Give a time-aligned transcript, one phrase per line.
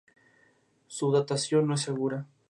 [0.87, 2.25] Su datación no es segura.